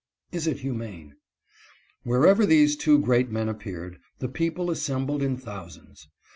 is 0.31 0.47
it 0.47 0.61
humane?" 0.61 1.13
Wherever 2.05 2.43
these 2.43 2.75
two 2.75 2.97
great 2.97 3.29
men 3.29 3.47
appeared, 3.47 3.99
the 4.17 4.27
people 4.29 4.71
assembled 4.71 5.21
in 5.21 5.35
thou 5.35 5.67
sands. 5.67 6.07